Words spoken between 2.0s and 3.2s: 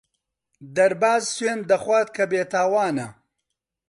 کە بێتاوانە.